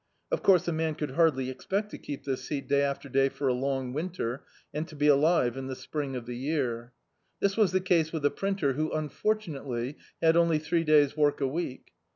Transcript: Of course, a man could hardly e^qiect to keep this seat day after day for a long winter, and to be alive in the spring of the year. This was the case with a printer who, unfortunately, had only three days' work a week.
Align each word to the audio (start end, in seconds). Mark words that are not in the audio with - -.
Of 0.31 0.41
course, 0.41 0.67
a 0.67 0.71
man 0.71 0.95
could 0.95 1.11
hardly 1.11 1.53
e^qiect 1.53 1.89
to 1.89 1.97
keep 1.99 2.23
this 2.25 2.43
seat 2.45 2.67
day 2.67 2.81
after 2.81 3.07
day 3.07 3.29
for 3.29 3.47
a 3.47 3.53
long 3.53 3.93
winter, 3.93 4.43
and 4.73 4.87
to 4.87 4.95
be 4.95 5.05
alive 5.05 5.55
in 5.55 5.67
the 5.67 5.75
spring 5.75 6.15
of 6.15 6.25
the 6.25 6.35
year. 6.35 6.91
This 7.39 7.55
was 7.55 7.71
the 7.71 7.81
case 7.81 8.11
with 8.11 8.25
a 8.25 8.31
printer 8.31 8.73
who, 8.73 8.91
unfortunately, 8.91 9.97
had 10.19 10.35
only 10.35 10.57
three 10.57 10.83
days' 10.83 11.15
work 11.15 11.39
a 11.39 11.45
week. 11.47 11.91